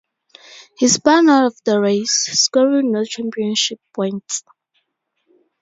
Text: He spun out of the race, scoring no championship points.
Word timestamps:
He 0.79 0.87
spun 0.87 1.29
out 1.29 1.45
of 1.45 1.61
the 1.63 1.79
race, 1.79 2.11
scoring 2.11 2.91
no 2.91 3.03
championship 3.05 3.79
points. 3.93 4.43